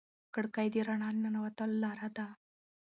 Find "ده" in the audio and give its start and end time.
2.15-2.27